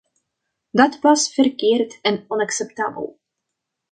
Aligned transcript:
Dat 0.71 0.99
was 0.99 1.33
verkeerd 1.33 2.01
en 2.01 2.25
onacceptabel. 2.27 3.19